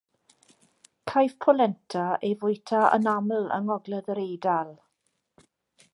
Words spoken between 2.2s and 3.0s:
ei fwyta